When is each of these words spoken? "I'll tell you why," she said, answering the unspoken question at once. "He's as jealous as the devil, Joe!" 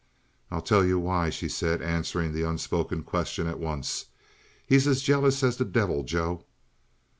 "I'll 0.49 0.63
tell 0.63 0.83
you 0.83 0.97
why," 0.97 1.29
she 1.29 1.47
said, 1.47 1.79
answering 1.79 2.33
the 2.33 2.41
unspoken 2.41 3.03
question 3.03 3.45
at 3.45 3.59
once. 3.59 4.07
"He's 4.65 4.87
as 4.87 5.03
jealous 5.03 5.43
as 5.43 5.57
the 5.57 5.65
devil, 5.65 6.01
Joe!" 6.01 6.43